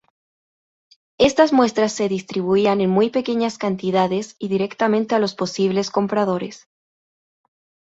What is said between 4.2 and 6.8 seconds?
y directamente a los posibles compradores.